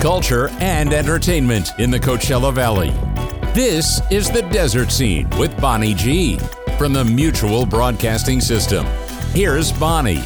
culture, 0.00 0.48
and 0.60 0.92
entertainment 0.92 1.70
in 1.78 1.90
the 1.90 2.00
Coachella 2.00 2.52
Valley. 2.52 2.90
This 3.54 4.00
is 4.10 4.30
the 4.30 4.42
Desert 4.42 4.90
Scene 4.90 5.28
with 5.38 5.58
Bonnie 5.60 5.94
G 5.94 6.38
from 6.76 6.92
the 6.92 7.04
Mutual 7.04 7.66
Broadcasting 7.66 8.40
System. 8.40 8.86
Here's 9.32 9.72
Bonnie. 9.72 10.24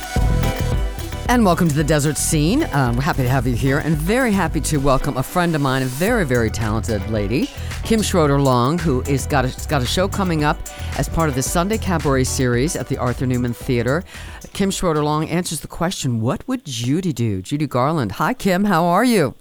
And 1.27 1.43
welcome 1.43 1.68
to 1.68 1.75
the 1.75 1.82
Desert 1.82 2.18
Scene. 2.18 2.68
Um, 2.72 2.96
we're 2.96 3.02
happy 3.02 3.22
to 3.22 3.29
have 3.30 3.46
you 3.46 3.54
here, 3.54 3.79
and 3.79 3.96
very 3.96 4.30
happy 4.30 4.61
to 4.61 4.77
welcome 4.77 5.16
a 5.16 5.22
friend 5.22 5.54
of 5.54 5.62
mine, 5.62 5.82
a 5.82 5.86
very, 5.86 6.25
very 6.27 6.50
talented 6.50 7.08
lady, 7.11 7.48
Kim 7.82 8.02
Schroeder 8.02 8.39
Long, 8.39 8.79
who 8.79 9.00
is 9.02 9.26
got 9.26 9.46
a, 9.46 9.68
got 9.68 9.80
a 9.80 9.86
show 9.86 10.07
coming 10.07 10.45
up 10.45 10.58
as 10.98 11.08
part 11.08 11.30
of 11.30 11.34
the 11.34 11.43
Sunday 11.43 11.79
Cabaret 11.79 12.25
series 12.25 12.76
at 12.76 12.89
the 12.89 12.98
Arthur 12.98 13.25
Newman 13.26 13.54
Theater. 13.54 14.04
Kim 14.52 14.71
Schroeder 14.71 15.02
Long 15.02 15.26
answers 15.29 15.61
the 15.61 15.66
question, 15.66 16.21
"What 16.21 16.46
would 16.46 16.64
Judy 16.66 17.13
do?" 17.13 17.41
Judy 17.41 17.66
Garland. 17.66 18.13
Hi, 18.13 18.35
Kim. 18.35 18.64
How 18.64 18.85
are 18.85 19.04
you? 19.04 19.35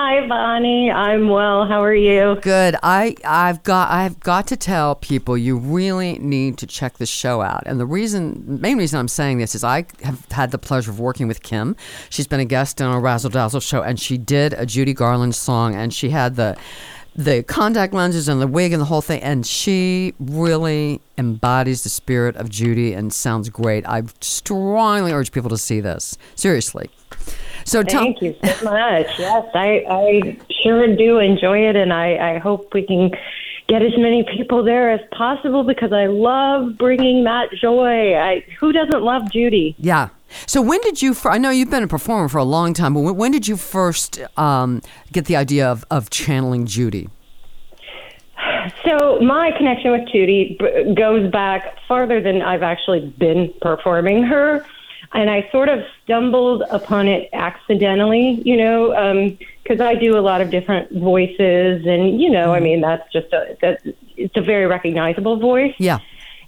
Hi, 0.00 0.24
Bonnie. 0.28 0.92
I'm 0.92 1.28
well. 1.28 1.66
How 1.66 1.82
are 1.82 1.92
you? 1.92 2.38
Good. 2.40 2.76
I 2.84 3.16
I've 3.24 3.64
got 3.64 3.90
I've 3.90 4.20
got 4.20 4.46
to 4.46 4.56
tell 4.56 4.94
people 4.94 5.36
you 5.36 5.58
really 5.58 6.20
need 6.20 6.56
to 6.58 6.68
check 6.68 6.98
this 6.98 7.08
show 7.08 7.42
out. 7.42 7.64
And 7.66 7.80
the 7.80 7.84
reason, 7.84 8.60
main 8.60 8.78
reason 8.78 9.00
I'm 9.00 9.08
saying 9.08 9.38
this 9.38 9.56
is 9.56 9.64
I 9.64 9.86
have 10.04 10.24
had 10.30 10.52
the 10.52 10.58
pleasure 10.58 10.92
of 10.92 11.00
working 11.00 11.26
with 11.26 11.42
Kim. 11.42 11.74
She's 12.10 12.28
been 12.28 12.38
a 12.38 12.44
guest 12.44 12.80
on 12.80 12.94
a 12.94 13.00
Razzle 13.00 13.30
Dazzle 13.30 13.58
show, 13.58 13.82
and 13.82 13.98
she 13.98 14.16
did 14.16 14.52
a 14.52 14.64
Judy 14.64 14.94
Garland 14.94 15.34
song, 15.34 15.74
and 15.74 15.92
she 15.92 16.10
had 16.10 16.36
the 16.36 16.56
the 17.16 17.42
contact 17.42 17.92
lenses 17.92 18.28
and 18.28 18.40
the 18.40 18.46
wig 18.46 18.72
and 18.72 18.80
the 18.80 18.86
whole 18.86 19.02
thing, 19.02 19.20
and 19.20 19.44
she 19.44 20.14
really 20.20 21.00
embodies 21.18 21.82
the 21.82 21.88
spirit 21.88 22.36
of 22.36 22.48
Judy 22.48 22.92
and 22.92 23.12
sounds 23.12 23.48
great. 23.48 23.84
I 23.84 24.04
strongly 24.20 25.10
urge 25.10 25.32
people 25.32 25.50
to 25.50 25.58
see 25.58 25.80
this. 25.80 26.16
Seriously. 26.36 26.88
So 27.68 27.82
thank 27.82 28.22
you 28.22 28.34
so 28.42 28.64
much. 28.64 29.06
Yes, 29.18 29.46
I, 29.54 29.84
I 29.88 30.38
sure 30.62 30.96
do 30.96 31.18
enjoy 31.18 31.68
it, 31.68 31.76
and 31.76 31.92
I, 31.92 32.36
I 32.36 32.38
hope 32.38 32.72
we 32.72 32.86
can 32.86 33.10
get 33.68 33.82
as 33.82 33.92
many 33.98 34.24
people 34.34 34.64
there 34.64 34.90
as 34.90 35.00
possible 35.12 35.62
because 35.62 35.92
I 35.92 36.06
love 36.06 36.78
bringing 36.78 37.24
that 37.24 37.50
joy. 37.52 38.16
I, 38.16 38.42
who 38.58 38.72
doesn't 38.72 39.02
love 39.02 39.30
Judy? 39.30 39.76
Yeah. 39.78 40.08
So 40.46 40.62
when 40.62 40.80
did 40.80 41.02
you? 41.02 41.14
I 41.26 41.36
know 41.36 41.50
you've 41.50 41.70
been 41.70 41.82
a 41.82 41.88
performer 41.88 42.28
for 42.28 42.38
a 42.38 42.44
long 42.44 42.72
time, 42.72 42.94
but 42.94 43.00
when, 43.00 43.16
when 43.16 43.32
did 43.32 43.46
you 43.46 43.58
first 43.58 44.18
um, 44.38 44.80
get 45.12 45.26
the 45.26 45.36
idea 45.36 45.70
of, 45.70 45.84
of 45.90 46.08
channeling 46.08 46.64
Judy? 46.64 47.10
So 48.84 49.18
my 49.20 49.50
connection 49.56 49.92
with 49.92 50.08
Judy 50.10 50.58
goes 50.96 51.30
back 51.30 51.76
farther 51.86 52.20
than 52.22 52.40
I've 52.40 52.62
actually 52.62 53.14
been 53.18 53.52
performing 53.60 54.22
her 54.22 54.64
and 55.12 55.30
I 55.30 55.48
sort 55.50 55.68
of 55.68 55.80
stumbled 56.04 56.62
upon 56.70 57.08
it 57.08 57.30
accidentally, 57.32 58.42
you 58.44 58.56
know, 58.56 58.90
because 59.62 59.80
um, 59.80 59.86
I 59.86 59.94
do 59.94 60.18
a 60.18 60.20
lot 60.20 60.40
of 60.40 60.50
different 60.50 60.92
voices, 60.92 61.86
and 61.86 62.20
you 62.20 62.30
know, 62.30 62.52
I 62.52 62.56
mm-hmm. 62.56 62.64
mean, 62.64 62.80
that's 62.80 63.10
just 63.12 63.32
a 63.32 63.56
that 63.62 63.80
it's 64.16 64.36
a 64.36 64.42
very 64.42 64.66
recognizable 64.66 65.38
voice. 65.38 65.74
Yeah. 65.78 65.98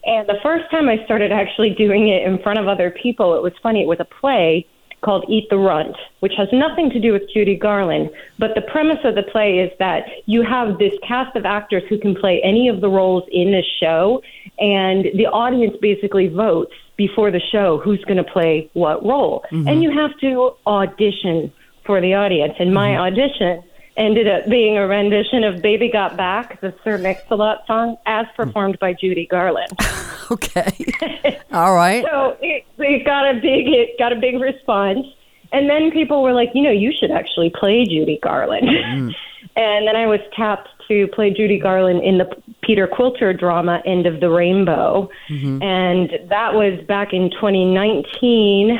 And 0.04 0.28
the 0.28 0.38
first 0.42 0.70
time 0.70 0.88
I 0.88 1.04
started 1.04 1.30
actually 1.30 1.70
doing 1.70 2.08
it 2.08 2.22
in 2.22 2.38
front 2.42 2.58
of 2.58 2.68
other 2.68 2.90
people, 2.90 3.34
it 3.34 3.42
was 3.42 3.52
funny. 3.62 3.82
It 3.82 3.86
was 3.86 4.00
a 4.00 4.06
play 4.06 4.66
called 5.02 5.24
Eat 5.28 5.48
the 5.50 5.58
Runt, 5.58 5.96
which 6.20 6.34
has 6.36 6.48
nothing 6.52 6.90
to 6.90 7.00
do 7.00 7.12
with 7.12 7.22
Judy 7.32 7.56
Garland. 7.56 8.10
But 8.38 8.54
the 8.54 8.60
premise 8.60 8.98
of 9.04 9.14
the 9.14 9.22
play 9.22 9.58
is 9.58 9.70
that 9.78 10.06
you 10.26 10.42
have 10.42 10.78
this 10.78 10.92
cast 11.06 11.36
of 11.36 11.44
actors 11.44 11.82
who 11.88 11.98
can 11.98 12.14
play 12.14 12.40
any 12.42 12.68
of 12.68 12.80
the 12.80 12.88
roles 12.88 13.24
in 13.30 13.50
the 13.50 13.62
show, 13.80 14.22
and 14.58 15.06
the 15.14 15.26
audience 15.26 15.76
basically 15.80 16.28
votes 16.28 16.74
before 17.00 17.30
the 17.30 17.40
show 17.40 17.78
who's 17.78 18.04
going 18.04 18.18
to 18.18 18.30
play 18.30 18.68
what 18.74 19.02
role. 19.02 19.42
Mm-hmm. 19.50 19.68
And 19.68 19.82
you 19.82 19.90
have 19.90 20.10
to 20.18 20.52
audition 20.66 21.50
for 21.86 21.98
the 21.98 22.12
audience. 22.12 22.52
And 22.58 22.74
my 22.74 22.90
mm-hmm. 22.90 23.00
audition 23.00 23.62
ended 23.96 24.28
up 24.28 24.50
being 24.50 24.76
a 24.76 24.86
rendition 24.86 25.42
of 25.42 25.62
Baby 25.62 25.90
Got 25.90 26.18
Back, 26.18 26.60
the 26.60 26.74
Sir 26.84 26.98
Mix-a-Lot 26.98 27.66
song, 27.66 27.96
as 28.04 28.26
performed 28.36 28.78
by 28.80 28.92
Judy 28.92 29.24
Garland. 29.24 29.72
okay. 30.30 31.40
All 31.52 31.74
right. 31.74 32.04
So 32.04 32.36
it, 32.42 32.66
it 32.76 33.06
got 33.06 33.34
a 33.34 33.40
big 33.40 33.66
it 33.68 33.98
got 33.98 34.12
a 34.12 34.16
big 34.16 34.38
response. 34.38 35.06
And 35.52 35.70
then 35.70 35.90
people 35.90 36.22
were 36.22 36.34
like, 36.34 36.50
you 36.52 36.62
know, 36.62 36.70
you 36.70 36.92
should 36.92 37.10
actually 37.10 37.48
play 37.48 37.86
Judy 37.86 38.18
Garland. 38.22 38.68
Mm. 38.68 39.14
and 39.56 39.88
then 39.88 39.96
I 39.96 40.06
was 40.06 40.20
tapped 40.36 40.68
to 40.90 41.06
play 41.08 41.30
Judy 41.30 41.58
Garland 41.58 42.02
in 42.02 42.18
the 42.18 42.26
Peter 42.62 42.86
Quilter 42.86 43.32
drama 43.32 43.80
End 43.86 44.06
of 44.06 44.20
the 44.20 44.28
Rainbow. 44.28 45.08
Mm-hmm. 45.28 45.62
And 45.62 46.10
that 46.28 46.54
was 46.54 46.84
back 46.86 47.12
in 47.12 47.30
2019 47.30 48.76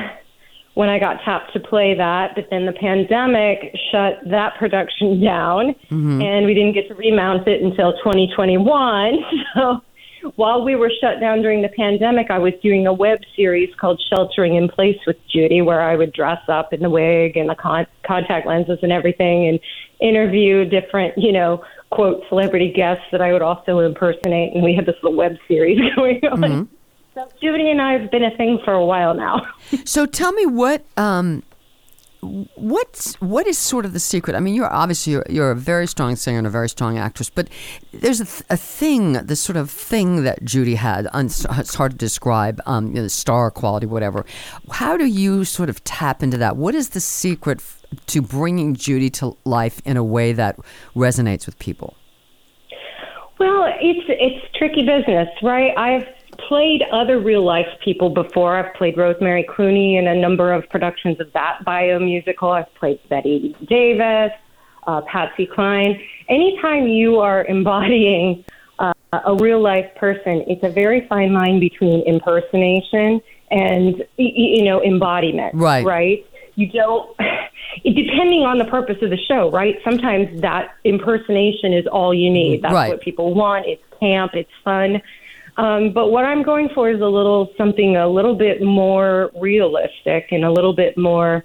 when 0.74 0.88
I 0.88 0.98
got 0.98 1.22
tapped 1.24 1.52
to 1.54 1.60
play 1.60 1.94
that. 1.94 2.34
But 2.34 2.48
then 2.50 2.66
the 2.66 2.72
pandemic 2.72 3.74
shut 3.90 4.20
that 4.26 4.56
production 4.58 5.22
down, 5.22 5.74
mm-hmm. 5.90 6.20
and 6.20 6.46
we 6.46 6.54
didn't 6.54 6.74
get 6.74 6.88
to 6.88 6.94
remount 6.94 7.46
it 7.48 7.62
until 7.62 7.92
2021. 7.98 9.18
So 9.54 9.82
while 10.36 10.64
we 10.64 10.76
were 10.76 10.90
shut 11.00 11.20
down 11.20 11.42
during 11.42 11.62
the 11.62 11.68
pandemic, 11.68 12.30
I 12.30 12.38
was 12.38 12.52
doing 12.62 12.86
a 12.86 12.92
web 12.92 13.20
series 13.34 13.74
called 13.80 14.02
Sheltering 14.10 14.54
in 14.54 14.68
Place 14.68 14.98
with 15.06 15.16
Judy, 15.28 15.62
where 15.62 15.80
I 15.80 15.96
would 15.96 16.12
dress 16.12 16.40
up 16.48 16.72
in 16.72 16.80
the 16.80 16.90
wig 16.90 17.36
and 17.36 17.48
the 17.48 17.54
con- 17.54 17.86
contact 18.06 18.46
lenses 18.46 18.78
and 18.82 18.92
everything 18.92 19.48
and 19.48 19.60
interview 20.00 20.64
different, 20.64 21.14
you 21.16 21.32
know, 21.32 21.64
quote 21.90 22.22
celebrity 22.28 22.72
guests 22.72 23.04
that 23.12 23.20
I 23.20 23.32
would 23.32 23.42
also 23.42 23.80
impersonate, 23.80 24.54
and 24.54 24.62
we 24.62 24.74
had 24.74 24.86
this 24.86 24.96
little 25.02 25.18
web 25.18 25.36
series 25.48 25.78
going 25.96 26.20
on. 26.24 26.40
Mm-hmm. 26.40 26.74
So 27.14 27.28
Judy 27.40 27.70
and 27.70 27.82
I 27.82 27.98
have 27.98 28.10
been 28.10 28.24
a 28.24 28.36
thing 28.36 28.60
for 28.64 28.72
a 28.72 28.84
while 28.84 29.14
now. 29.14 29.42
so 29.84 30.06
tell 30.06 30.32
me 30.32 30.46
what 30.46 30.84
um, 30.96 31.42
what's 32.22 33.14
what 33.20 33.46
is 33.46 33.58
sort 33.58 33.84
of 33.84 33.92
the 33.92 34.00
secret? 34.00 34.36
I 34.36 34.40
mean, 34.40 34.54
you're 34.54 34.72
obviously 34.72 35.14
you're, 35.14 35.26
you're 35.28 35.50
a 35.50 35.56
very 35.56 35.86
strong 35.86 36.16
singer 36.16 36.38
and 36.38 36.46
a 36.46 36.50
very 36.50 36.68
strong 36.68 36.98
actress, 36.98 37.30
but 37.30 37.48
there's 37.92 38.20
a, 38.20 38.24
th- 38.24 38.42
a 38.50 38.56
thing, 38.56 39.12
this 39.12 39.40
sort 39.40 39.56
of 39.56 39.70
thing 39.70 40.24
that 40.24 40.44
Judy 40.44 40.74
had. 40.74 41.08
it's 41.14 41.74
hard 41.74 41.92
to 41.92 41.98
describe, 41.98 42.60
um, 42.66 42.88
you 42.94 43.02
know, 43.02 43.08
star 43.08 43.50
quality, 43.50 43.86
whatever. 43.86 44.24
How 44.70 44.96
do 44.96 45.06
you 45.06 45.44
sort 45.44 45.68
of 45.68 45.82
tap 45.84 46.22
into 46.22 46.36
that? 46.38 46.56
What 46.56 46.74
is 46.74 46.90
the 46.90 47.00
secret? 47.00 47.58
F- 47.58 47.76
to 48.06 48.22
bringing 48.22 48.74
Judy 48.74 49.10
to 49.10 49.36
life 49.44 49.80
in 49.84 49.96
a 49.96 50.04
way 50.04 50.32
that 50.32 50.56
resonates 50.94 51.46
with 51.46 51.58
people? 51.58 51.96
Well, 53.38 53.72
it's 53.80 54.06
it's 54.08 54.56
tricky 54.56 54.84
business, 54.84 55.28
right? 55.42 55.72
I've 55.76 56.06
played 56.48 56.82
other 56.92 57.18
real 57.18 57.44
life 57.44 57.66
people 57.84 58.10
before. 58.10 58.56
I've 58.56 58.74
played 58.74 58.96
Rosemary 58.96 59.44
Clooney 59.44 59.98
in 59.98 60.06
a 60.06 60.14
number 60.14 60.52
of 60.52 60.68
productions 60.68 61.20
of 61.20 61.32
that 61.32 61.64
bio 61.64 61.98
musical. 61.98 62.50
I've 62.50 62.72
played 62.74 63.00
Bette 63.08 63.54
Davis, 63.68 64.32
uh, 64.86 65.00
Patsy 65.02 65.46
Cline. 65.46 66.00
Anytime 66.28 66.88
you 66.88 67.20
are 67.20 67.44
embodying 67.44 68.44
uh, 68.78 68.92
a 69.12 69.34
real 69.36 69.60
life 69.60 69.86
person, 69.96 70.44
it's 70.46 70.62
a 70.62 70.70
very 70.70 71.06
fine 71.08 71.32
line 71.32 71.60
between 71.60 72.02
impersonation 72.06 73.20
and 73.50 74.04
you 74.16 74.64
know 74.64 74.82
embodiment. 74.82 75.54
Right. 75.54 75.84
Right. 75.84 76.26
You 76.54 76.70
don't 76.70 77.16
depending 77.84 78.42
on 78.42 78.58
the 78.58 78.64
purpose 78.64 78.98
of 79.02 79.10
the 79.10 79.18
show, 79.28 79.50
right? 79.50 79.78
Sometimes 79.84 80.40
that 80.40 80.74
impersonation 80.84 81.72
is 81.72 81.86
all 81.86 82.12
you 82.14 82.30
need. 82.30 82.62
That's 82.62 82.74
right. 82.74 82.88
what 82.88 83.00
people 83.00 83.34
want. 83.34 83.66
It's 83.66 83.82
camp, 84.00 84.32
it's 84.34 84.50
fun. 84.64 85.00
Um, 85.56 85.92
but 85.92 86.08
what 86.08 86.24
I'm 86.24 86.42
going 86.42 86.68
for 86.74 86.90
is 86.90 87.00
a 87.00 87.06
little 87.06 87.52
something 87.56 87.96
a 87.96 88.08
little 88.08 88.34
bit 88.34 88.62
more 88.62 89.30
realistic 89.40 90.28
and 90.30 90.44
a 90.44 90.50
little 90.50 90.74
bit 90.74 90.96
more 90.96 91.44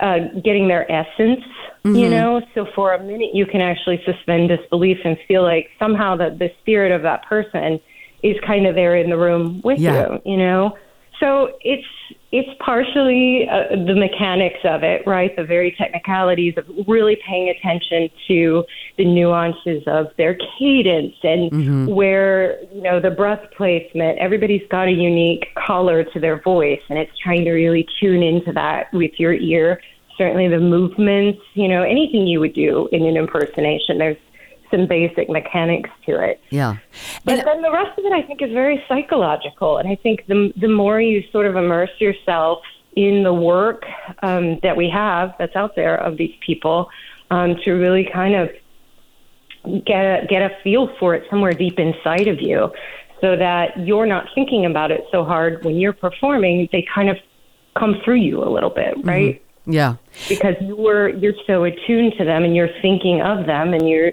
uh, 0.00 0.18
getting 0.44 0.68
their 0.68 0.90
essence, 0.90 1.40
mm-hmm. 1.84 1.94
you 1.94 2.08
know. 2.08 2.40
So 2.54 2.66
for 2.74 2.94
a 2.94 3.02
minute, 3.02 3.30
you 3.34 3.46
can 3.46 3.60
actually 3.60 4.02
suspend 4.04 4.48
disbelief 4.48 4.98
and 5.04 5.16
feel 5.26 5.42
like 5.42 5.70
somehow 5.78 6.16
that 6.16 6.38
the 6.38 6.50
spirit 6.60 6.92
of 6.92 7.02
that 7.02 7.24
person 7.26 7.80
is 8.22 8.36
kind 8.46 8.66
of 8.66 8.74
there 8.74 8.96
in 8.96 9.10
the 9.10 9.16
room 9.16 9.60
with 9.64 9.78
yeah. 9.78 10.18
you, 10.24 10.32
you 10.32 10.36
know. 10.36 10.76
So 11.20 11.56
it's 11.60 11.86
it's 12.30 12.48
partially 12.60 13.48
uh, 13.48 13.70
the 13.70 13.94
mechanics 13.94 14.60
of 14.64 14.82
it, 14.82 15.06
right? 15.06 15.34
The 15.34 15.44
very 15.44 15.74
technicalities 15.78 16.54
of 16.58 16.66
really 16.86 17.16
paying 17.26 17.48
attention 17.48 18.10
to 18.28 18.64
the 18.98 19.06
nuances 19.06 19.82
of 19.86 20.08
their 20.18 20.36
cadence 20.58 21.14
and 21.22 21.50
mm-hmm. 21.50 21.86
where, 21.86 22.62
you 22.64 22.82
know, 22.82 23.00
the 23.00 23.10
breath 23.10 23.40
placement. 23.56 24.18
Everybody's 24.18 24.66
got 24.70 24.88
a 24.88 24.92
unique 24.92 25.46
color 25.54 26.04
to 26.04 26.20
their 26.20 26.40
voice, 26.42 26.82
and 26.90 26.98
it's 26.98 27.16
trying 27.18 27.44
to 27.44 27.52
really 27.52 27.86
tune 27.98 28.22
into 28.22 28.52
that 28.52 28.92
with 28.92 29.12
your 29.18 29.32
ear. 29.32 29.80
Certainly 30.18 30.48
the 30.48 30.60
movements, 30.60 31.40
you 31.54 31.68
know, 31.68 31.82
anything 31.82 32.26
you 32.26 32.40
would 32.40 32.54
do 32.54 32.88
in 32.92 33.06
an 33.06 33.16
impersonation, 33.16 33.98
there's 33.98 34.18
some 34.70 34.86
basic 34.86 35.28
mechanics 35.28 35.90
to 36.06 36.22
it. 36.22 36.40
Yeah. 36.50 36.76
But 37.24 37.38
and, 37.38 37.46
then 37.46 37.62
the 37.62 37.72
rest 37.72 37.98
of 37.98 38.04
it 38.04 38.12
I 38.12 38.22
think 38.22 38.42
is 38.42 38.52
very 38.52 38.82
psychological 38.88 39.78
and 39.78 39.88
I 39.88 39.96
think 39.96 40.26
the 40.26 40.52
the 40.56 40.68
more 40.68 41.00
you 41.00 41.22
sort 41.32 41.46
of 41.46 41.56
immerse 41.56 41.90
yourself 41.98 42.60
in 42.96 43.22
the 43.22 43.32
work 43.32 43.84
um, 44.22 44.58
that 44.62 44.76
we 44.76 44.90
have 44.90 45.34
that's 45.38 45.54
out 45.54 45.76
there 45.76 45.96
of 45.96 46.16
these 46.16 46.34
people 46.44 46.88
um, 47.30 47.56
to 47.64 47.72
really 47.72 48.08
kind 48.12 48.34
of 48.34 48.50
get 49.84 50.24
a, 50.24 50.26
get 50.26 50.42
a 50.42 50.50
feel 50.62 50.88
for 50.98 51.14
it 51.14 51.24
somewhere 51.30 51.52
deep 51.52 51.78
inside 51.78 52.26
of 52.28 52.40
you 52.40 52.72
so 53.20 53.36
that 53.36 53.78
you're 53.78 54.06
not 54.06 54.26
thinking 54.34 54.64
about 54.64 54.90
it 54.90 55.04
so 55.10 55.24
hard 55.24 55.64
when 55.64 55.76
you're 55.76 55.92
performing 55.92 56.68
they 56.72 56.86
kind 56.94 57.08
of 57.08 57.16
come 57.76 58.00
through 58.04 58.16
you 58.16 58.42
a 58.42 58.48
little 58.48 58.70
bit 58.70 58.94
right 59.04 59.36
mm-hmm. 59.36 59.44
Yeah. 59.70 59.96
because 60.28 60.54
you're 60.60 61.10
you're 61.10 61.34
so 61.46 61.64
attuned 61.64 62.14
to 62.18 62.24
them 62.24 62.42
and 62.42 62.56
you're 62.56 62.70
thinking 62.80 63.20
of 63.20 63.44
them 63.44 63.74
and 63.74 63.86
you're 63.86 64.12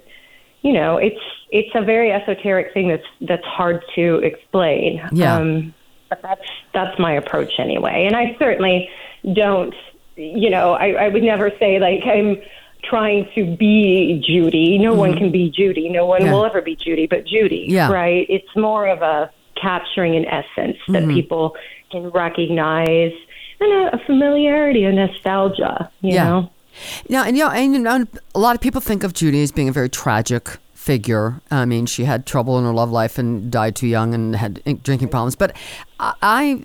you 0.66 0.74
know 0.74 0.92
it's 1.08 1.24
it's 1.52 1.74
a 1.76 1.84
very 1.94 2.10
esoteric 2.12 2.68
thing 2.74 2.88
that's 2.94 3.10
that's 3.30 3.46
hard 3.60 3.78
to 3.96 4.06
explain 4.30 4.90
Yeah. 5.12 5.36
um 5.36 5.74
but 6.10 6.20
that's 6.28 6.48
that's 6.74 6.98
my 7.00 7.14
approach 7.14 7.54
anyway 7.60 8.06
and 8.08 8.16
i 8.16 8.36
certainly 8.40 8.90
don't 9.42 9.76
you 10.16 10.50
know 10.50 10.68
i 10.74 10.88
i 11.06 11.08
would 11.14 11.24
never 11.34 11.52
say 11.62 11.72
like 11.88 12.02
i'm 12.16 12.38
trying 12.84 13.28
to 13.36 13.42
be 13.66 14.22
judy 14.30 14.78
no 14.78 14.94
one 14.94 15.14
can 15.18 15.32
be 15.32 15.50
judy 15.60 15.90
no 15.90 16.06
one 16.06 16.22
Mm-hmm. 16.22 16.28
Yeah. 16.28 16.34
will 16.34 16.46
ever 16.46 16.62
be 16.62 16.76
judy 16.76 17.06
but 17.08 17.22
judy 17.34 17.66
Yeah. 17.68 17.92
right 17.92 18.26
it's 18.30 18.54
more 18.56 18.88
of 18.88 19.02
a 19.02 19.32
capturing 19.62 20.16
an 20.16 20.26
essence 20.40 20.78
that 20.90 21.04
Mm-hmm. 21.04 21.14
people 21.20 21.56
can 21.92 22.10
recognize 22.12 23.14
and 23.60 23.72
a, 23.72 23.96
a 23.96 24.00
familiarity 24.06 24.84
a 24.84 24.92
nostalgia 24.92 25.90
you 26.02 26.14
Yeah. 26.16 26.24
know 26.26 26.52
Yeah, 27.08 27.24
and 27.26 27.38
you 27.38 27.44
know, 27.44 27.52
and 27.52 27.74
you 27.74 27.80
know, 27.80 28.06
a 28.34 28.40
lot 28.40 28.56
of 28.56 28.62
people 28.62 28.82
think 28.82 29.04
of 29.04 29.14
Judy 29.14 29.42
as 29.44 29.52
being 29.52 29.70
a 29.70 29.72
very 29.72 29.90
tragic 29.90 30.58
figure. 30.74 31.42
I 31.50 31.66
mean, 31.66 31.88
she 31.88 32.04
had 32.06 32.28
trouble 32.28 32.60
in 32.60 32.64
her 32.64 32.72
love 32.72 32.92
life 32.92 33.18
and 33.18 33.50
died 33.52 33.76
too 33.76 33.88
young 33.88 34.14
and 34.14 34.36
had 34.36 34.62
drinking 34.84 35.08
problems. 35.10 35.36
But 35.36 35.56
I, 36.00 36.62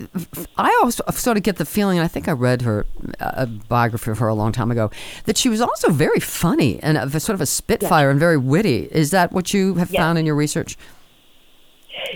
I 0.59 0.79
also 0.83 1.03
sort 1.13 1.39
of 1.39 1.43
get 1.43 1.57
the 1.57 1.65
feeling, 1.65 1.97
and 1.97 2.05
I 2.05 2.09
think 2.09 2.29
I 2.29 2.33
read 2.33 2.61
her 2.63 2.85
a 3.19 3.47
biography 3.47 4.11
of 4.11 4.19
her 4.19 4.29
a 4.29 4.35
long 4.35 4.53
time 4.53 4.71
ago, 4.71 4.91
that 5.25 5.39
she 5.39 5.49
was 5.49 5.63
also 5.63 5.91
very 5.91 6.21
funny 6.21 6.79
and 6.83 6.99
a, 6.99 7.19
sort 7.19 7.35
of 7.35 7.41
a 7.41 7.47
spitfire 7.47 8.11
and 8.11 8.21
very 8.21 8.37
witty. 8.37 8.89
Is 8.93 9.11
that 9.13 9.33
what 9.33 9.55
you 9.55 9.77
have 9.77 9.91
Yes. 9.91 9.99
found 10.01 10.19
in 10.19 10.27
your 10.27 10.35
research? 10.35 10.77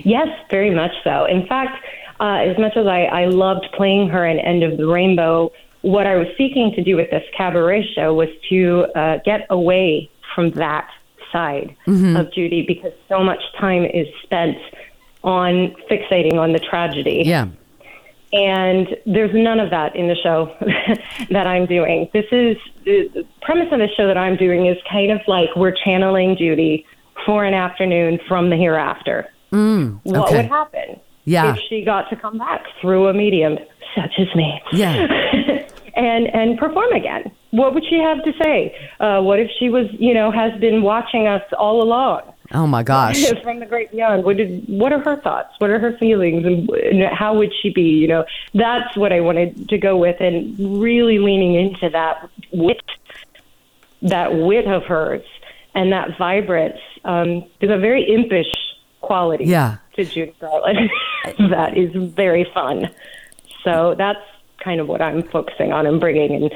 Yes, 0.05 0.29
very 0.51 0.75
much 0.75 0.93
so. 1.05 1.25
In 1.25 1.47
fact, 1.47 1.83
uh, 2.21 2.37
as 2.51 2.59
much 2.59 2.77
as 2.77 2.87
I, 2.87 3.05
I 3.05 3.25
loved 3.27 3.67
playing 3.77 4.09
her 4.09 4.27
in 4.27 4.39
End 4.39 4.63
of 4.63 4.77
the 4.77 4.87
Rainbow, 4.87 5.53
what 5.93 6.07
I 6.07 6.17
was 6.17 6.27
seeking 6.39 6.73
to 6.77 6.83
do 6.83 6.97
with 6.97 7.11
this 7.11 7.25
cabaret 7.37 7.87
show 7.95 8.15
was 8.15 8.29
to 8.49 8.87
uh, 8.95 9.19
get 9.25 9.47
away 9.51 10.11
from 10.35 10.51
that 10.53 10.89
side 11.33 11.77
of 11.87 12.33
Judy 12.33 12.65
because 12.67 12.93
so 13.09 13.23
much 13.23 13.41
time 13.59 13.85
is 13.85 14.07
spent 14.23 14.57
on 15.23 15.75
fixating 15.91 16.35
on 16.35 16.53
the 16.53 16.59
tragedy. 16.59 17.23
Yeah. 17.25 17.49
And 18.33 18.89
there's 19.07 19.35
none 19.35 19.61
of 19.61 19.71
that 19.71 19.95
in 19.95 20.09
the 20.09 20.17
show 20.17 20.55
that 21.31 21.47
I'm 21.47 21.67
doing. 21.67 22.09
This 22.13 22.25
is 22.33 22.57
the 22.85 23.25
premise 23.43 23.69
of 23.73 23.79
the 23.79 23.89
show 23.97 24.07
that 24.07 24.17
I'm 24.19 24.37
doing 24.37 24.67
is 24.67 24.77
kind 24.91 25.11
of 25.13 25.21
like 25.29 25.51
we're 25.55 25.75
channeling 25.85 26.37
Judy 26.37 26.87
for 27.27 27.45
an 27.45 27.55
afternoon 27.55 28.19
from 28.27 28.51
the 28.51 28.57
hereafter. 28.57 29.29
Mm, 29.53 30.01
What 30.03 30.33
would 30.33 30.47
happen 30.47 30.99
Yeah. 31.27 31.53
if 31.55 31.61
she 31.69 31.85
got 31.85 32.11
to 32.11 32.17
come 32.17 32.39
back 32.39 32.65
through 32.81 33.07
a 33.09 33.15
medium 33.15 33.57
such 33.95 34.15
as 34.19 34.35
me? 34.35 34.61
Yeah. 34.73 35.61
and 35.97 36.27
and 36.35 36.59
perform 36.59 36.93
again. 36.93 37.31
What 37.51 37.75
would 37.75 37.85
she 37.89 37.99
have 37.99 38.23
to 38.25 38.33
say? 38.43 38.77
Uh, 38.99 39.21
what 39.21 39.39
if 39.39 39.49
she 39.59 39.69
was, 39.71 39.87
you 39.93 40.13
know, 40.13 40.31
has 40.33 40.59
been 40.61 40.83
watching 40.83 41.27
us 41.29 41.43
all 41.57 41.83
along? 41.83 42.23
Oh 42.53 42.67
my 42.67 42.83
gosh. 42.83 43.25
from 43.43 43.61
the 43.61 43.67
great 43.67 43.91
beyond. 43.93 44.25
What 44.25 44.37
did? 44.37 44.65
What 44.69 44.93
are 44.93 44.99
her 45.01 45.21
thoughts? 45.21 45.55
What 45.59 45.71
are 45.71 45.79
her 45.79 45.97
feelings? 45.99 46.45
And, 46.45 46.69
and 46.71 47.03
how 47.17 47.35
would 47.37 47.53
she 47.63 47.71
be? 47.71 47.83
You 47.83 48.09
know, 48.09 48.25
that's 48.55 48.97
what 48.97 49.13
I 49.13 49.21
wanted 49.21 49.69
to 49.69 49.79
go 49.79 49.97
with, 49.97 50.21
and 50.21 50.59
really 50.83 51.19
leaning 51.19 51.55
into 51.55 51.89
that 51.91 52.29
wit, 52.53 52.83
that 54.03 54.35
wit 54.35 54.67
of 54.67 54.83
hers, 54.85 55.23
and 55.75 55.93
that 55.93 56.19
vibrance. 56.19 56.79
Um, 57.05 57.45
there's 57.61 57.73
a 57.73 57.79
very 57.81 58.09
impish 58.13 58.53
quality 59.01 59.45
Yeah. 59.45 59.77
to 59.97 60.05
Judy 60.05 60.35
Garland 60.41 60.91
that 61.51 61.77
is 61.77 61.95
very 61.95 62.47
fun. 62.55 62.89
So 63.63 63.95
that's 63.97 64.21
kind 64.65 64.81
of 64.81 64.89
what 64.89 65.03
I'm 65.03 65.23
focusing 65.29 65.73
on 65.73 65.87
and 65.87 66.01
bringing, 66.01 66.35
and 66.35 66.53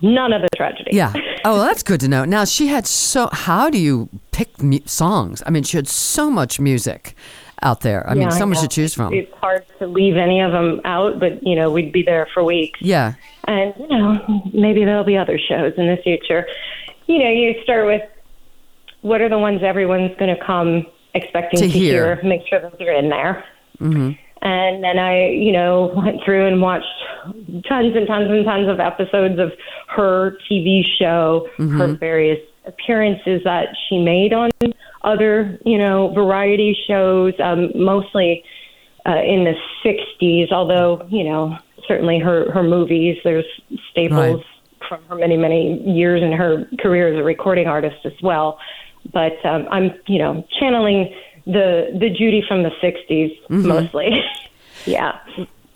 none 0.00 0.32
of 0.32 0.42
the 0.42 0.48
tragedy. 0.56 0.90
Yeah. 0.94 1.12
Oh, 1.44 1.54
well, 1.54 1.62
that's 1.64 1.82
good 1.82 2.00
to 2.00 2.08
know. 2.08 2.24
Now 2.24 2.44
she 2.44 2.68
had 2.68 2.86
so. 2.86 3.28
How 3.32 3.68
do 3.68 3.78
you 3.78 4.08
pick 4.30 4.62
mu- 4.62 4.78
songs? 4.86 5.42
I 5.46 5.50
mean, 5.50 5.64
she 5.64 5.76
had 5.76 5.88
so 5.88 6.30
much 6.30 6.60
music 6.60 7.14
out 7.62 7.80
there. 7.82 8.08
I 8.08 8.14
mean, 8.14 8.22
Yeah, 8.22 8.28
so 8.30 8.46
much 8.46 8.60
to 8.60 8.68
choose 8.68 8.94
from. 8.94 9.12
It's 9.12 9.32
hard 9.34 9.64
to 9.78 9.86
leave 9.86 10.16
any 10.16 10.40
of 10.40 10.52
them 10.52 10.80
out, 10.84 11.20
but 11.20 11.42
you 11.46 11.54
know 11.56 11.70
we'd 11.70 11.92
be 11.92 12.02
there 12.02 12.26
for 12.32 12.42
weeks. 12.44 12.80
yeah. 12.82 13.14
And 13.48 13.74
you 13.78 13.88
know 13.88 14.42
maybe 14.54 14.84
there'll 14.84 15.02
be 15.04 15.16
other 15.16 15.38
shows 15.38 15.72
in 15.76 15.86
the 15.88 15.96
future. 15.96 16.46
You 17.06 17.18
know, 17.18 17.30
you 17.30 17.60
start 17.64 17.86
with 17.86 18.02
what 19.00 19.20
are 19.20 19.28
the 19.28 19.38
ones 19.38 19.62
everyone's 19.64 20.16
going 20.16 20.34
to 20.36 20.40
come 20.44 20.86
expecting 21.14 21.58
To 21.60 21.66
to, 21.66 21.72
hear. 21.72 22.14
hear. 22.16 22.24
Make 22.28 22.46
sure 22.46 22.60
that 22.60 22.78
they're 22.78 22.94
in 22.94 23.08
there. 23.08 23.44
Mm-hmm. 23.80 24.12
And 24.42 24.82
then 24.82 24.98
I, 24.98 25.28
you 25.30 25.52
know, 25.52 25.92
went 25.96 26.18
through 26.24 26.46
and 26.46 26.60
watched 26.60 26.84
tons 27.68 27.94
and 27.96 28.06
tons 28.06 28.28
and 28.28 28.44
tons 28.44 28.68
of 28.68 28.80
episodes 28.80 29.38
of 29.38 29.52
her 29.88 30.36
TV 30.50 30.82
show, 30.98 31.48
her 31.58 31.94
various 31.94 32.40
appearances 32.66 33.42
that 33.44 33.68
she 33.88 33.98
made 33.98 34.32
on 34.32 34.50
other, 35.04 35.58
you 35.64 35.78
know, 35.78 36.12
variety 36.14 36.76
shows, 36.86 37.34
um, 37.42 37.70
mostly 37.74 38.44
uh, 39.06 39.22
in 39.22 39.44
the 39.44 39.54
60s, 39.84 40.52
although, 40.52 41.06
you 41.10 41.24
know, 41.24 41.56
certainly 41.88 42.18
her, 42.18 42.50
her 42.52 42.62
movies, 42.62 43.16
there's 43.24 43.44
staples 43.90 44.36
Right. 44.36 44.88
from 44.88 45.02
her 45.08 45.16
many, 45.16 45.36
many 45.36 45.82
years 45.90 46.22
in 46.22 46.32
her 46.32 46.68
career 46.80 47.12
as 47.12 47.18
a 47.18 47.24
recording 47.24 47.66
artist 47.66 47.96
as 48.04 48.12
well. 48.22 48.58
But 49.12 49.44
um, 49.44 49.66
I'm, 49.70 49.90
you 50.06 50.18
know, 50.18 50.46
channeling 50.60 51.12
the 51.46 51.96
the 51.98 52.10
Judy 52.10 52.42
from 52.46 52.62
the 52.62 52.70
60s 52.82 53.36
mostly. 53.48 54.22
yeah. 54.86 55.18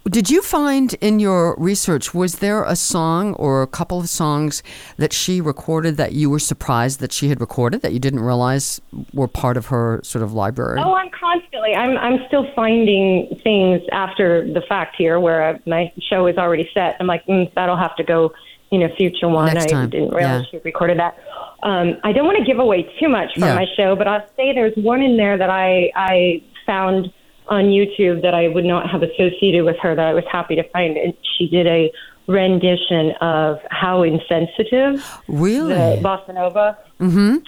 Did 0.08 0.30
you 0.30 0.40
find 0.40 0.94
in 1.00 1.18
your 1.18 1.56
research 1.58 2.14
was 2.14 2.36
there 2.36 2.62
a 2.62 2.76
song 2.76 3.34
or 3.34 3.62
a 3.62 3.66
couple 3.66 3.98
of 3.98 4.08
songs 4.08 4.62
that 4.98 5.12
she 5.12 5.40
recorded 5.40 5.96
that 5.96 6.12
you 6.12 6.30
were 6.30 6.38
surprised 6.38 7.00
that 7.00 7.12
she 7.12 7.28
had 7.28 7.40
recorded 7.40 7.82
that 7.82 7.92
you 7.92 7.98
didn't 7.98 8.20
realize 8.20 8.80
were 9.12 9.26
part 9.26 9.56
of 9.56 9.66
her 9.66 10.00
sort 10.04 10.22
of 10.22 10.32
library? 10.32 10.78
Oh, 10.80 10.94
I'm 10.94 11.10
constantly. 11.10 11.74
I'm 11.74 11.98
I'm 11.98 12.24
still 12.28 12.46
finding 12.54 13.36
things 13.42 13.82
after 13.90 14.46
the 14.52 14.62
fact 14.68 14.94
here 14.96 15.18
where 15.18 15.42
uh, 15.42 15.58
my 15.66 15.92
show 15.98 16.28
is 16.28 16.36
already 16.36 16.70
set. 16.72 16.96
I'm 17.00 17.08
like, 17.08 17.26
mm, 17.26 17.52
that'll 17.54 17.76
have 17.76 17.96
to 17.96 18.04
go 18.04 18.32
in 18.70 18.82
a 18.82 18.88
future 18.96 19.28
one. 19.28 19.52
Next 19.52 19.72
I 19.72 19.86
didn't 19.86 20.10
realize 20.10 20.44
yeah. 20.44 20.50
she 20.50 20.58
recorded 20.64 20.98
that. 20.98 21.16
Um, 21.62 21.96
I 22.04 22.12
don't 22.12 22.26
want 22.26 22.38
to 22.38 22.44
give 22.44 22.58
away 22.58 22.82
too 23.00 23.08
much 23.08 23.32
from 23.34 23.44
Yeah. 23.44 23.54
my 23.54 23.66
show, 23.76 23.96
but 23.96 24.06
I'll 24.08 24.26
say 24.36 24.52
there's 24.52 24.76
one 24.76 25.02
in 25.02 25.16
there 25.16 25.38
that 25.38 25.50
I 25.50 25.90
I 25.94 26.42
found 26.66 27.12
on 27.48 27.66
YouTube 27.66 28.22
that 28.22 28.34
I 28.34 28.48
would 28.48 28.64
not 28.64 28.90
have 28.90 29.02
associated 29.02 29.64
with 29.64 29.76
her 29.78 29.94
that 29.94 30.04
I 30.04 30.14
was 30.14 30.24
happy 30.30 30.56
to 30.56 30.64
find. 30.70 30.96
And 30.96 31.14
she 31.36 31.48
did 31.48 31.66
a 31.66 31.92
rendition 32.26 33.12
of 33.20 33.58
"How 33.70 34.02
Insensitive," 34.02 35.04
really? 35.28 35.72
the 35.74 36.00
bossa 36.02 36.34
nova 36.34 36.76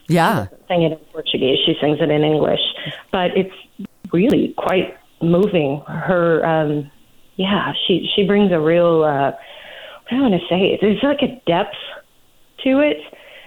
yeah. 0.09 0.47
sing 0.69 0.83
it 0.83 0.93
in 0.93 0.99
Portuguese. 1.13 1.59
She 1.67 1.75
sings 1.81 1.99
it 2.01 2.11
in 2.11 2.23
English, 2.23 2.61
but 3.11 3.37
it's 3.37 3.55
really 4.13 4.55
quite 4.57 4.97
moving. 5.21 5.83
Her, 5.87 6.45
um, 6.47 6.91
yeah, 7.37 7.73
she 7.87 8.09
she 8.15 8.25
brings 8.27 8.53
a 8.53 8.61
real. 8.61 9.03
Uh, 9.05 9.33
I 10.11 10.21
want 10.21 10.35
to 10.41 10.47
say? 10.49 10.79
There's 10.81 11.03
like 11.03 11.23
a 11.23 11.41
depth 11.47 11.77
to 12.65 12.81
it, 12.81 12.99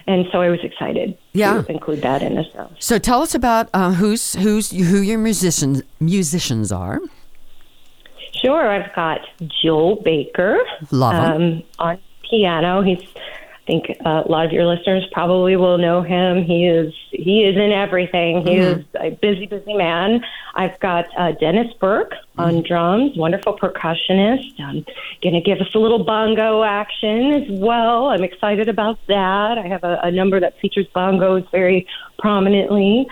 and 0.06 0.26
so 0.32 0.40
I 0.40 0.48
was 0.48 0.60
excited 0.62 1.16
Yeah. 1.32 1.62
to 1.62 1.70
include 1.72 2.02
that 2.02 2.22
in 2.22 2.34
the 2.36 2.44
show. 2.44 2.70
So 2.78 2.98
tell 2.98 3.22
us 3.22 3.34
about 3.34 3.68
uh, 3.74 3.92
who's 3.92 4.34
who's 4.34 4.70
who 4.70 4.98
your 5.00 5.18
musicians 5.18 5.82
musicians 6.00 6.70
are. 6.72 7.00
Sure, 8.40 8.68
I've 8.70 8.92
got 8.94 9.20
Joel 9.62 9.96
Baker 10.02 10.58
Love 10.90 11.14
him. 11.14 11.42
um, 11.52 11.62
on 11.78 11.98
piano. 12.28 12.82
He's, 12.82 13.00
think 13.72 13.96
uh, 14.04 14.22
a 14.26 14.30
lot 14.30 14.44
of 14.44 14.52
your 14.52 14.66
listeners 14.66 15.06
probably 15.12 15.56
will 15.56 15.78
know 15.78 16.02
him. 16.02 16.44
He 16.44 16.66
is 16.66 16.92
he 17.10 17.44
is 17.44 17.56
in 17.56 17.72
everything. 17.72 18.46
He 18.46 18.56
is 18.56 18.84
a 19.00 19.10
busy, 19.10 19.46
busy 19.46 19.74
man. 19.74 20.22
I've 20.54 20.78
got 20.80 21.06
uh, 21.16 21.32
Dennis 21.32 21.72
Burke 21.80 22.14
on 22.36 22.62
drums, 22.62 23.16
wonderful 23.16 23.58
percussionist. 23.58 24.60
Um, 24.60 24.84
going 25.22 25.34
to 25.34 25.40
give 25.40 25.58
us 25.60 25.74
a 25.74 25.78
little 25.78 26.04
bongo 26.04 26.62
action 26.62 27.32
as 27.32 27.48
well. 27.50 28.06
I'm 28.06 28.22
excited 28.22 28.68
about 28.68 28.98
that. 29.08 29.58
I 29.58 29.66
have 29.66 29.84
a, 29.84 30.00
a 30.02 30.10
number 30.10 30.38
that 30.40 30.58
features 30.58 30.86
bongos 30.94 31.50
very 31.50 31.86
prominently. 32.18 33.06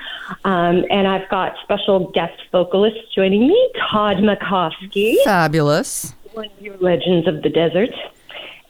Um, 0.45 0.85
and 0.91 1.07
I've 1.09 1.29
got 1.31 1.55
special 1.63 2.11
guest 2.11 2.41
vocalist 2.53 2.99
joining 3.15 3.49
me, 3.49 3.73
Todd 3.91 4.19
McCoskey 4.19 5.17
Fabulous. 5.25 6.15
one 6.33 6.47
of 6.47 6.61
your 6.61 6.77
legends 6.79 7.27
of 7.27 7.43
the 7.43 7.49
desert, 7.49 7.91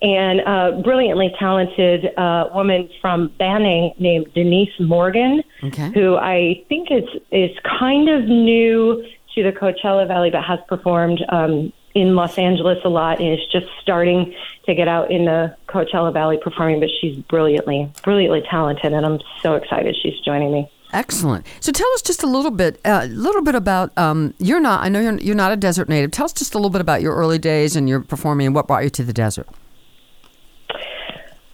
and 0.03 0.41
a 0.41 0.81
brilliantly 0.83 1.33
talented 1.39 2.07
uh, 2.17 2.49
woman 2.55 2.89
from 3.01 3.29
Banning 3.39 3.93
named 3.99 4.33
Denise 4.35 4.73
Morgan, 4.81 5.43
Okay. 5.63 5.91
who 5.93 6.17
I 6.17 6.65
think 6.69 6.91
is 6.91 7.05
is 7.31 7.51
kind 7.79 8.09
of 8.09 8.25
new 8.25 9.05
to 9.35 9.43
the 9.43 9.53
Coachella 9.53 10.09
Valley, 10.09 10.31
but 10.31 10.43
has 10.45 10.59
performed 10.69 11.25
um, 11.29 11.73
in 11.95 12.15
Los 12.15 12.39
Angeles 12.39 12.79
a 12.85 12.89
lot, 12.89 13.21
and 13.21 13.33
is 13.39 13.47
just 13.53 13.67
starting 13.83 14.35
to 14.67 14.75
get 14.75 14.89
out 14.89 15.11
in 15.11 15.25
the 15.25 15.55
Coachella 15.69 16.13
Valley 16.13 16.39
performing. 16.43 16.81
But 16.81 16.89
she's 17.01 17.17
brilliantly, 17.25 17.93
brilliantly 18.03 18.43
talented, 18.51 18.93
and 18.93 19.05
I'm 19.05 19.21
so 19.43 19.55
excited 19.55 19.97
she's 20.03 20.19
joining 20.21 20.53
me. 20.53 20.71
Excellent. 20.93 21.47
So 21.61 21.71
tell 21.71 21.87
us 21.95 22.03
just 22.03 22.25
a 22.25 22.27
little 22.27 22.51
bit, 22.51 22.81
a 22.85 23.07
little 23.07 23.43
bit 23.43 23.55
about. 23.55 23.97
Um, 23.97 24.35
you're 24.39 24.59
not. 24.61 24.83
I 24.83 24.89
know 24.89 25.01
you're. 25.01 25.19
You're 25.19 25.37
not 25.37 25.53
a 25.53 25.57
desert 25.57 25.89
native. 25.89 26.11
Tell 26.11 26.25
us 26.25 26.33
just 26.33 26.55
a 26.55 26.59
little 26.59 26.71
bit 26.71 26.81
about 26.81 27.01
your 27.03 27.15
early 27.15 27.39
days 27.39 27.77
and 27.77 27.89
your 27.89 28.01
performing 28.01 28.47
and 28.47 28.55
what 28.57 28.67
brought 28.67 28.83
you 28.83 28.91
to 28.91 29.05
the 29.05 29.13
desert. 29.13 29.47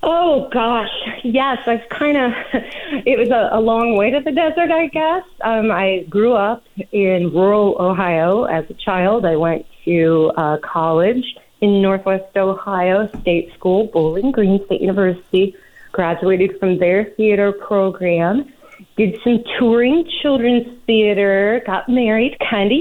Oh 0.09 0.49
gosh, 0.53 0.89
yes. 1.25 1.59
I've 1.67 1.89
kind 1.89 2.17
of. 2.17 2.33
It 3.05 3.19
was 3.19 3.29
a, 3.31 3.51
a 3.53 3.61
long 3.61 3.97
way 3.97 4.11
to 4.11 4.21
the 4.21 4.33
desert, 4.33 4.71
I 4.71 4.87
guess. 4.87 5.25
Um, 5.43 5.71
I 5.71 6.07
grew 6.09 6.35
up 6.35 6.65
in 6.93 7.33
rural 7.33 7.77
Ohio 7.79 8.45
as 8.45 8.65
a 8.71 8.75
child. 8.75 9.27
I 9.27 9.37
went 9.37 9.67
to 9.85 10.33
uh, 10.37 10.57
college 10.59 11.25
in 11.61 11.83
Northwest 11.83 12.37
Ohio 12.37 13.09
State 13.21 13.53
School, 13.55 13.89
Bowling 13.93 14.31
Green 14.33 14.65
State 14.67 14.81
University. 14.81 15.55
Graduated 15.93 16.59
from 16.61 16.79
their 16.79 17.13
theater 17.17 17.53
program. 17.53 18.53
Did 18.97 19.19
some 19.25 19.43
touring 19.59 20.09
children's 20.23 20.67
theater. 20.87 21.63
Got 21.67 21.89
married 21.89 22.37
kind 22.51 22.73
of 22.73 22.79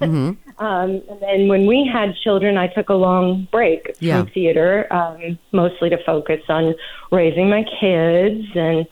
young. 0.00 0.38
Um, 0.58 1.02
and 1.10 1.20
then 1.20 1.48
when 1.48 1.66
we 1.66 1.88
had 1.90 2.14
children, 2.16 2.56
I 2.56 2.66
took 2.68 2.88
a 2.88 2.94
long 2.94 3.46
break 3.50 3.94
Yeah. 4.00 4.22
from 4.22 4.30
theater, 4.32 4.86
um, 4.90 5.38
mostly 5.52 5.90
to 5.90 5.98
focus 6.04 6.40
on 6.48 6.74
raising 7.10 7.50
my 7.50 7.64
kids 7.80 8.46
and 8.54 8.86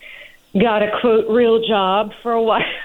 got 0.61 0.83
a 0.83 0.91
quote 1.01 1.29
real 1.29 1.67
job 1.67 2.13
for 2.23 2.33
a 2.33 2.43
while. 2.43 2.65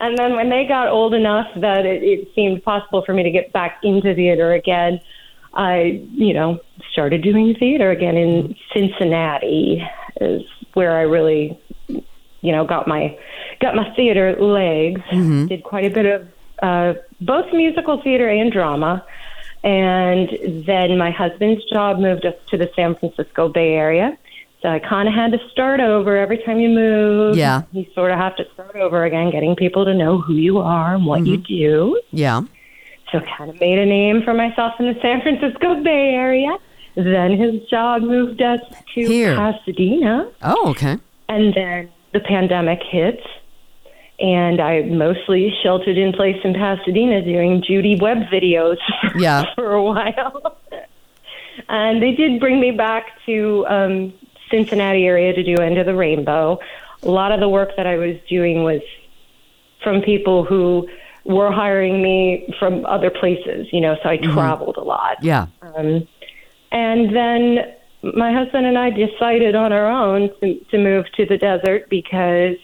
and 0.00 0.16
then 0.16 0.34
when 0.36 0.50
they 0.50 0.66
got 0.66 0.88
old 0.88 1.14
enough 1.14 1.48
that 1.56 1.84
it, 1.84 2.02
it 2.02 2.28
seemed 2.34 2.62
possible 2.62 3.02
for 3.04 3.12
me 3.12 3.22
to 3.22 3.30
get 3.30 3.52
back 3.52 3.78
into 3.82 4.14
theater 4.14 4.52
again, 4.52 5.00
I, 5.52 6.02
you 6.12 6.32
know, 6.32 6.58
started 6.92 7.22
doing 7.22 7.54
theater 7.58 7.90
again 7.90 8.16
in 8.16 8.56
Cincinnati 8.72 9.84
is 10.20 10.42
where 10.74 10.96
I 10.96 11.02
really, 11.02 11.58
you 11.88 12.52
know, 12.52 12.64
got 12.64 12.86
my 12.88 13.16
got 13.60 13.74
my 13.74 13.92
theater 13.94 14.36
legs. 14.40 15.00
Did 15.48 15.62
quite 15.64 15.84
a 15.84 15.90
bit 15.90 16.06
of 16.06 16.28
uh, 16.64 16.94
both 17.20 17.52
musical 17.52 18.00
theater 18.02 18.28
and 18.28 18.50
drama. 18.50 19.04
And 19.62 20.28
then 20.66 20.98
my 20.98 21.10
husband's 21.10 21.64
job 21.66 21.98
moved 21.98 22.24
us 22.26 22.34
to 22.50 22.56
the 22.56 22.70
San 22.74 22.94
Francisco 22.96 23.48
Bay 23.48 23.74
Area. 23.74 24.16
So 24.60 24.70
I 24.70 24.78
kind 24.78 25.08
of 25.08 25.14
had 25.14 25.32
to 25.32 25.38
start 25.50 25.80
over 25.80 26.16
every 26.16 26.38
time 26.38 26.58
you 26.58 26.70
move. 26.70 27.36
Yeah. 27.36 27.62
You 27.72 27.86
sort 27.94 28.10
of 28.12 28.18
have 28.18 28.34
to 28.36 28.44
start 28.54 28.76
over 28.76 29.04
again, 29.04 29.30
getting 29.30 29.56
people 29.56 29.84
to 29.84 29.94
know 29.94 30.18
who 30.18 30.34
you 30.34 30.58
are 30.58 30.94
and 30.94 31.04
what 31.04 31.26
you 31.26 31.36
do. 31.36 32.00
Yeah. 32.12 32.42
So 33.12 33.20
kind 33.20 33.50
of 33.50 33.60
made 33.60 33.78
a 33.78 33.86
name 33.86 34.22
for 34.22 34.32
myself 34.32 34.72
in 34.78 34.86
the 34.86 34.98
San 35.02 35.20
Francisco 35.20 35.82
Bay 35.82 36.14
Area. 36.14 36.56
Then 36.94 37.36
his 37.38 37.62
job 37.68 38.02
moved 38.02 38.40
us 38.40 38.60
to 38.94 39.00
Here. 39.06 39.36
Pasadena. 39.36 40.30
Oh, 40.42 40.70
okay. 40.70 40.98
And 41.28 41.52
then 41.54 41.90
the 42.12 42.20
pandemic 42.20 42.80
hit. 42.82 43.20
And 44.20 44.60
I 44.60 44.82
mostly 44.82 45.52
sheltered 45.62 45.98
in 45.98 46.12
place 46.12 46.36
in 46.44 46.54
Pasadena 46.54 47.22
doing 47.22 47.62
Judy 47.66 47.96
web 48.00 48.18
videos 48.32 48.76
Yeah. 49.16 49.44
for 49.54 49.72
a 49.72 49.82
while. 49.82 50.56
and 51.68 52.00
they 52.02 52.12
did 52.12 52.38
bring 52.40 52.60
me 52.60 52.70
back 52.70 53.06
to 53.26 53.66
um, 53.68 54.12
Cincinnati 54.50 55.04
area 55.06 55.32
to 55.32 55.42
do 55.42 55.56
End 55.60 55.78
of 55.78 55.86
the 55.86 55.94
Rainbow. 55.94 56.58
A 57.02 57.10
lot 57.10 57.32
of 57.32 57.40
the 57.40 57.48
work 57.48 57.70
that 57.76 57.86
I 57.86 57.96
was 57.96 58.16
doing 58.28 58.62
was 58.62 58.80
from 59.82 60.00
people 60.00 60.44
who 60.44 60.88
were 61.24 61.50
hiring 61.50 62.02
me 62.02 62.54
from 62.58 62.84
other 62.86 63.10
places, 63.10 63.66
you 63.72 63.80
know, 63.80 63.96
so 64.02 64.08
I 64.10 64.16
traveled 64.18 64.76
a 64.76 64.82
lot. 64.82 65.22
Yeah. 65.22 65.46
Um, 65.62 66.06
and 66.70 67.14
then 67.14 67.74
my 68.14 68.32
husband 68.32 68.66
and 68.66 68.76
I 68.78 68.90
decided 68.90 69.54
on 69.54 69.72
our 69.72 69.86
own 69.90 70.30
to, 70.40 70.58
to 70.70 70.78
move 70.78 71.06
to 71.16 71.24
the 71.26 71.38
desert 71.38 71.88
because 71.88 72.56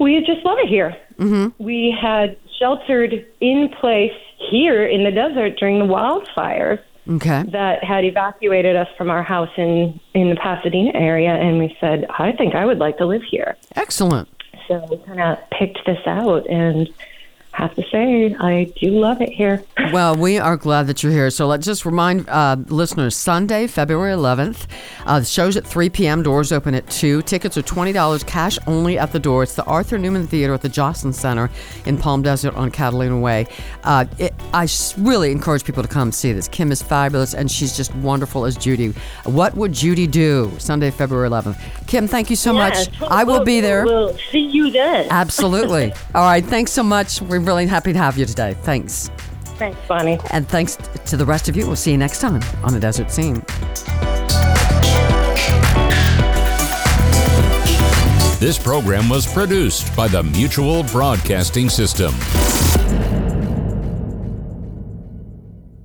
we 0.00 0.18
just 0.26 0.44
love 0.44 0.58
it 0.58 0.68
here. 0.68 0.96
Mm-hmm. 1.18 1.62
We 1.62 1.96
had 2.00 2.36
sheltered 2.58 3.26
in 3.40 3.68
place 3.80 4.12
here 4.50 4.84
in 4.84 5.04
the 5.04 5.10
desert 5.12 5.58
during 5.58 5.78
the 5.78 5.84
wildfires 5.84 6.80
Okay. 7.08 7.42
that 7.52 7.82
had 7.84 8.04
evacuated 8.04 8.76
us 8.76 8.88
from 8.96 9.10
our 9.10 9.22
house 9.22 9.48
in 9.56 9.98
in 10.14 10.30
the 10.30 10.36
Pasadena 10.36 10.92
area, 10.94 11.30
and 11.30 11.58
we 11.58 11.76
said, 11.80 12.06
"I 12.18 12.32
think 12.32 12.54
I 12.54 12.64
would 12.66 12.78
like 12.78 12.98
to 12.98 13.06
live 13.06 13.22
here." 13.22 13.56
Excellent. 13.76 14.28
So 14.68 14.86
we 14.90 14.98
kind 14.98 15.20
of 15.20 15.38
picked 15.50 15.80
this 15.86 15.98
out, 16.06 16.48
and 16.48 16.88
have 17.52 17.74
to 17.74 17.82
say, 17.90 18.34
I 18.38 18.72
do 18.80 18.90
love 18.90 19.20
it 19.20 19.30
here. 19.30 19.62
Well, 19.92 20.14
we 20.14 20.38
are 20.38 20.56
glad 20.56 20.86
that 20.86 21.02
you're 21.02 21.10
here. 21.10 21.30
So 21.30 21.48
let's 21.48 21.66
just 21.66 21.84
remind 21.84 22.28
uh, 22.28 22.56
listeners 22.68 23.16
Sunday, 23.16 23.66
February 23.66 24.12
11th. 24.12 24.66
Uh, 25.04 25.18
the 25.18 25.24
show's 25.24 25.56
at 25.56 25.66
3 25.66 25.90
p.m., 25.90 26.22
doors 26.22 26.52
open 26.52 26.76
at 26.76 26.88
2. 26.90 27.22
Tickets 27.22 27.56
are 27.56 27.62
$20, 27.62 28.24
cash 28.24 28.56
only 28.68 28.96
at 28.96 29.10
the 29.10 29.18
door. 29.18 29.42
It's 29.42 29.56
the 29.56 29.64
Arthur 29.64 29.98
Newman 29.98 30.28
Theater 30.28 30.54
at 30.54 30.62
the 30.62 30.68
Joslyn 30.68 31.12
Center 31.12 31.50
in 31.86 31.98
Palm 31.98 32.22
Desert 32.22 32.54
on 32.54 32.70
Catalina 32.70 33.18
Way. 33.18 33.48
Uh, 33.82 34.04
it, 34.18 34.32
I 34.52 34.68
really 34.96 35.32
encourage 35.32 35.64
people 35.64 35.82
to 35.82 35.88
come 35.88 36.12
see 36.12 36.32
this. 36.32 36.46
Kim 36.46 36.70
is 36.70 36.82
fabulous, 36.82 37.34
and 37.34 37.50
she's 37.50 37.76
just 37.76 37.92
wonderful 37.96 38.44
as 38.44 38.56
Judy. 38.56 38.92
What 39.24 39.56
would 39.56 39.72
Judy 39.72 40.06
do? 40.06 40.52
Sunday, 40.58 40.92
February 40.92 41.28
11th. 41.28 41.79
Kim, 41.90 42.06
thank 42.06 42.30
you 42.30 42.36
so 42.36 42.52
much. 42.52 42.88
I 43.02 43.24
will 43.24 43.42
be 43.42 43.60
there. 43.60 43.84
We'll 43.84 44.16
see 44.30 44.46
you 44.46 44.70
then. 44.70 45.08
Absolutely. 45.10 45.92
All 46.14 46.22
right. 46.22 46.44
Thanks 46.44 46.70
so 46.70 46.84
much. 46.84 47.20
We're 47.20 47.40
really 47.40 47.66
happy 47.66 47.92
to 47.92 47.98
have 47.98 48.16
you 48.16 48.26
today. 48.26 48.54
Thanks. 48.62 49.10
Thanks, 49.58 49.76
Bonnie. 49.88 50.20
And 50.30 50.48
thanks 50.48 50.76
to 50.76 51.16
the 51.16 51.26
rest 51.26 51.48
of 51.48 51.56
you. 51.56 51.66
We'll 51.66 51.74
see 51.74 51.90
you 51.90 51.98
next 51.98 52.20
time 52.20 52.42
on 52.62 52.74
the 52.74 52.78
Desert 52.78 53.10
Scene. 53.10 53.42
This 58.38 58.56
program 58.56 59.08
was 59.08 59.26
produced 59.26 59.94
by 59.96 60.06
the 60.06 60.22
Mutual 60.22 60.84
Broadcasting 60.84 61.68
System. 61.68 62.14